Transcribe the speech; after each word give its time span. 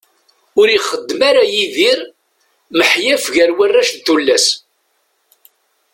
Ur 0.59 0.67
ixeddem 0.77 1.21
ara 1.29 1.43
Yidir 1.53 1.99
maḥyaf 2.77 3.23
gar 3.35 3.49
warrac 3.57 3.89
d 3.95 3.99
tullas. 4.05 4.47